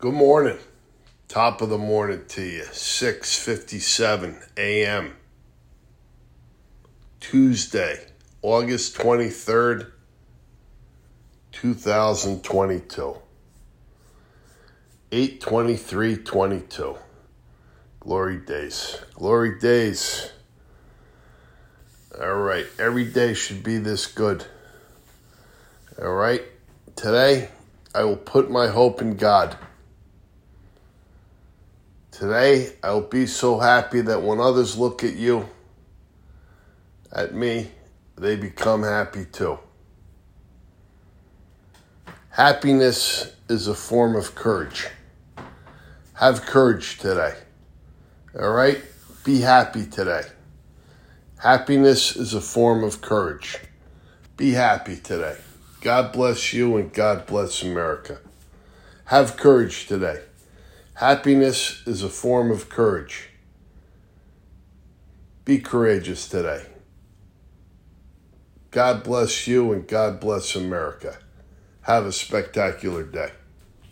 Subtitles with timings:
[0.00, 0.58] Good morning.
[1.26, 2.62] Top of the morning to you.
[2.62, 5.16] 6:57 a.m.
[7.18, 8.06] Tuesday,
[8.40, 9.90] August 23rd,
[11.50, 13.16] 2022.
[15.10, 16.96] 82322.
[17.98, 18.98] Glory days.
[19.14, 20.30] Glory days.
[22.20, 24.44] All right, every day should be this good.
[26.00, 26.44] All right.
[26.94, 27.48] Today,
[27.92, 29.56] I will put my hope in God.
[32.18, 35.48] Today, I will be so happy that when others look at you,
[37.12, 37.70] at me,
[38.16, 39.60] they become happy too.
[42.30, 44.88] Happiness is a form of courage.
[46.14, 47.34] Have courage today.
[48.36, 48.82] All right?
[49.22, 50.22] Be happy today.
[51.38, 53.58] Happiness is a form of courage.
[54.36, 55.36] Be happy today.
[55.82, 58.18] God bless you and God bless America.
[59.04, 60.22] Have courage today.
[60.98, 63.28] Happiness is a form of courage.
[65.44, 66.66] Be courageous today.
[68.72, 71.16] God bless you and God bless America.
[71.82, 73.30] Have a spectacular day.